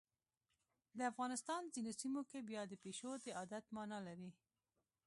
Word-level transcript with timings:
د 0.97 0.99
افغانستان 1.11 1.61
ځینو 1.73 1.91
سیمو 1.99 2.21
کې 2.29 2.39
بیا 2.49 2.61
د 2.67 2.73
پیشو 2.83 3.11
د 3.23 3.25
عادت 3.39 3.65
مانا 3.75 3.99
لري. 4.07 4.31